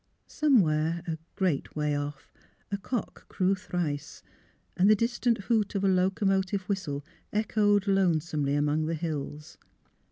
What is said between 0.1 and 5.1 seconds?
Somewhere, a great way off, a cock crew thrice, and the